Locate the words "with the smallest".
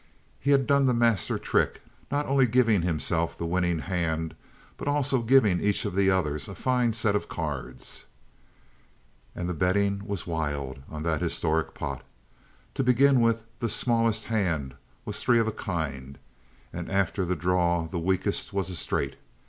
13.21-14.25